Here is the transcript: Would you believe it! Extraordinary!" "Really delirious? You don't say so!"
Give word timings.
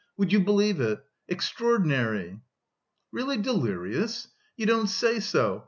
Would 0.17 0.31
you 0.33 0.39
believe 0.39 0.81
it! 0.81 1.05
Extraordinary!" 1.29 2.39
"Really 3.11 3.37
delirious? 3.37 4.29
You 4.57 4.65
don't 4.65 4.87
say 4.87 5.19
so!" 5.19 5.59